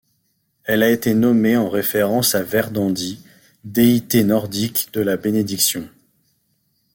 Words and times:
Elle 0.63 0.81
a 0.81 0.89
été 0.89 1.13
nommée 1.13 1.55
en 1.57 1.69
référence 1.69 2.33
à 2.33 2.41
Verdandi, 2.41 3.23
déité 3.63 4.23
nordique 4.23 4.89
de 4.93 5.01
la 5.01 5.15
bénédiction. 5.15 5.87